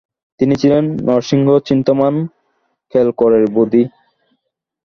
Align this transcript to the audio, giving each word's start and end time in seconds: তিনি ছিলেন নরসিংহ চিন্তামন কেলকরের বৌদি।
তিনি 0.39 0.53
ছিলেন 0.55 0.83
নরসিংহ 1.07 1.47
চিন্তামন 1.67 2.13
কেলকরের 2.93 3.43
বৌদি। 3.53 3.83